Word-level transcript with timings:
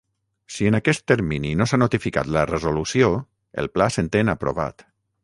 Si 0.53 0.69
en 0.69 0.77
aquest 0.77 1.03
termini 1.11 1.51
no 1.59 1.67
s'ha 1.71 1.79
notificat 1.81 2.31
la 2.37 2.45
resolució, 2.53 3.11
el 3.65 3.73
pla 3.77 3.93
s'entén 3.97 4.33
aprovat. 4.35 4.89